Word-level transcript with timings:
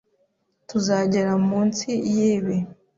Tuzagera 0.69 1.33
munsi 1.49 1.89
yibi. 2.15 2.57